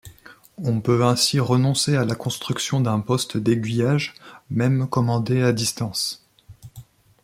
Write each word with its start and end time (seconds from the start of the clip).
On 0.57 0.81
peut 0.81 1.05
ainsi 1.05 1.39
renoncer 1.39 1.95
à 1.95 2.05
la 2.05 2.15
construction 2.15 2.81
d'un 2.81 3.01
poste 3.01 3.37
d'aiguillage, 3.37 4.15
même 4.49 4.87
commandé 4.87 5.43
à 5.43 5.53
distance. 5.53 6.25